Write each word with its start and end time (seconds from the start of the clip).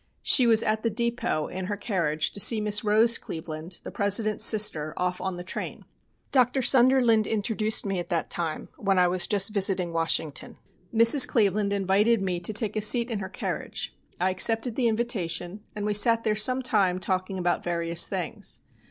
She 0.23 0.47
was 0.47 0.63
at 0.63 0.81
the 0.81 0.89
depot, 0.89 1.45
in 1.45 1.65
her 1.67 1.77
carriage, 1.77 2.31
to 2.31 2.39
see 2.39 2.59
Miss 2.59 2.83
Rose 2.83 3.19
Cleveland, 3.19 3.81
the 3.83 3.91
President's 3.91 4.43
sister, 4.43 4.95
off 4.97 5.21
on 5.21 5.35
the 5.35 5.43
train. 5.43 5.85
Dr. 6.31 6.63
Sunderland 6.63 7.27
introduced 7.27 7.85
me 7.85 7.99
at 7.99 8.09
that 8.09 8.31
time, 8.31 8.69
when 8.77 8.97
I 8.97 9.07
was 9.07 9.27
just 9.27 9.53
visiting 9.53 9.93
Washington. 9.93 10.57
Mrs. 10.91 11.27
Cleveland 11.27 11.71
invited 11.71 12.19
me 12.19 12.39
to 12.39 12.51
take 12.51 12.75
a 12.75 12.81
seat 12.81 13.11
in 13.11 13.19
her 13.19 13.29
carriage. 13.29 13.95
I 14.19 14.31
accepted 14.31 14.75
the 14.75 14.87
invitation, 14.87 15.61
and 15.75 15.85
we 15.85 15.93
sat 15.93 16.23
there 16.23 16.35
some 16.35 16.63
time 16.63 16.97
talking 16.99 17.37
about 17.37 17.63
various 17.63 18.09
things. 18.09 18.61